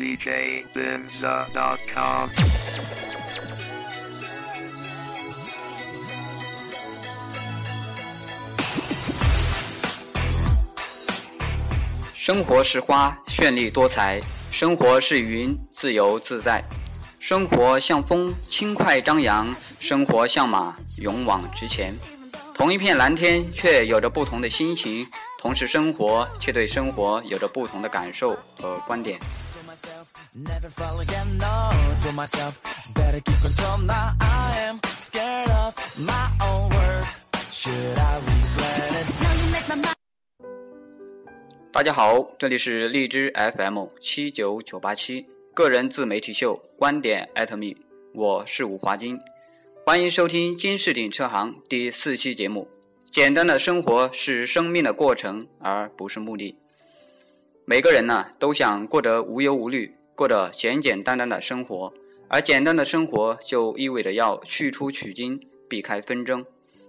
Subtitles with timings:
[0.00, 2.30] djbinza.com。
[12.14, 14.18] 生活是花，绚丽多彩；
[14.50, 16.62] 生活是云，自由自在；
[17.18, 21.94] 生活像风，轻快张扬；生活像马，勇往直前。
[22.54, 25.04] 同一片蓝天，却有着不同的心情；
[25.38, 29.20] 同时生活，却对生活有着不同的感受和观点。
[41.72, 47.74] 大家好，这里是荔枝 FM 七九九八七个人自媒体秀观点艾特 me，
[48.12, 49.18] 我是吴华金，
[49.86, 52.68] 欢迎收听金士鼎车行第四期节目。
[53.10, 56.56] 简单的生活是生命的过程，而不是目的。
[57.64, 61.92] 每个人呢，都想过得无忧无虑，过着简简单单的生活，
[62.28, 66.44] 而简单的生活就意味着要去出取经，避开纷争，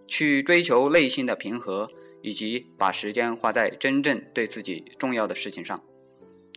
[0.08, 1.90] 去追求内心的平和。
[2.24, 5.82] 以及把时间花在真正对自己重要的事情上，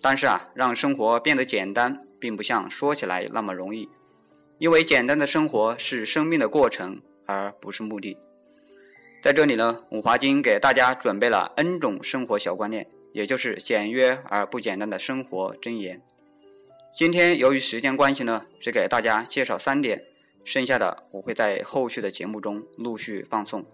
[0.02, 3.88] 但是啊，让生活变得简单，并不像说起来那么容易，
[4.58, 8.18] 因为简单的生活是生命的过程，而不是目的。
[9.22, 16.02] 在这里呢，五华金给大家准备了 N 种生活小观念，也就是简约而不简单的生活箴言。
[16.96, 20.04] 今天由于时间关系呢，只给大家介绍三点，
[20.44, 23.66] 剩下的我会在后续的节目中陆续放送。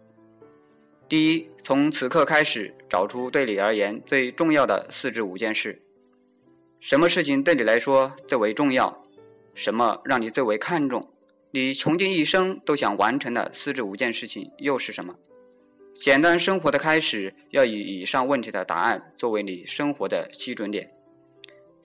[1.06, 5.82] 第一，从此刻开始，找出对你而言最重要的四至五件事。
[6.80, 9.04] 什么事情对你来说最为重要？
[9.52, 11.12] 什么让你最为看重？
[11.50, 15.14] 你穷尽一生都想完成的四至五件事情又是什么？
[15.94, 20.90] 简单生活的开始，要以以上问题的答案作为你生活的基准点。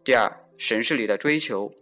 [0.01, 1.73] 第二，审视你的追求，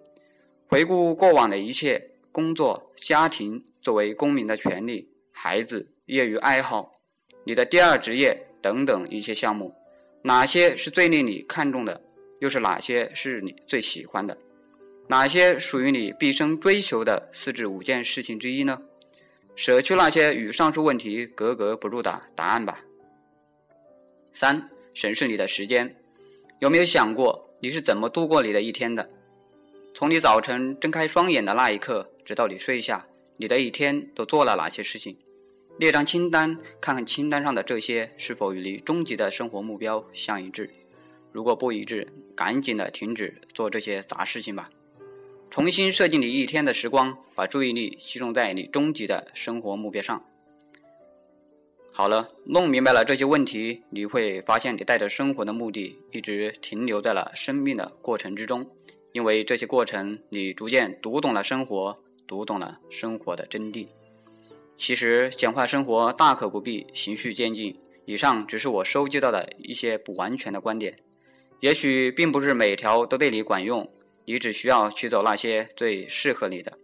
[0.67, 6.93] 回顾过往的一切，工作、家庭作为公民的权利，孩子、业余爱好。
[7.45, 9.75] 你的第二职业等等一些项目，
[10.23, 12.01] 哪些是最令你看重的？
[12.39, 14.37] 又是哪些是你最喜欢的？
[15.07, 18.81] 哪些属于你毕生追求的四至五件事情之一呢？
[19.55, 22.83] 舍去那些与上述问题格格不入的答案吧。
[24.31, 25.95] 三、审视你的时间，
[26.59, 29.09] 有没有想过你是怎么度过你的一天的？
[29.93, 33.07] 从你早晨睁开双眼的那一刻，直到你睡下，
[33.37, 35.15] 你的一天都做了哪些事情？
[35.77, 40.69] 列张清单，看看清单上的这些是否与你终极的生活目标相一致。
[41.31, 44.69] 如果不一致，赶紧的停止做这些杂事情吧。
[45.49, 50.21] 重新设计你一天的时光，把注意力集中在你终极的生活目标上。
[51.95, 58.67] 好了，弄明白了这些问题，你会发现你带着生活的目的一直停留在了生命的过程之中。
[59.11, 61.95] 因为这些过程，你逐渐读懂了生活，
[62.25, 63.87] 读懂了生活的真谛。
[64.75, 67.79] 其实简化生活大可不必循序渐进。
[68.05, 70.97] 以上只是我收集到的一些不完全的观点，
[71.59, 73.87] 也许并不是每条都对你管用。
[74.25, 76.75] 你只需要去走那些最适合你的。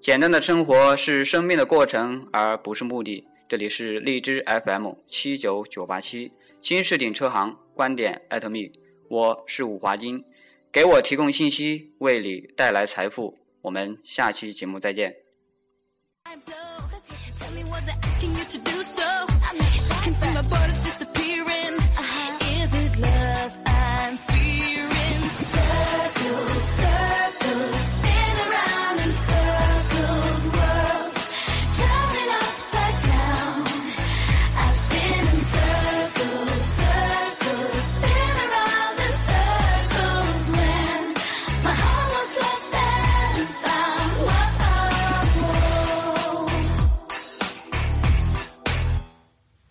[0.00, 3.26] 简单的生活是生命的过程，而不是目的。
[3.52, 6.32] 这里是荔枝 fm 七九九八七
[6.62, 8.70] 新世顶车行观点艾特 me
[9.10, 10.24] 我是伍华金
[10.72, 13.36] 给我提供信息为你带来财富。
[13.60, 15.14] 我们下期节目再见。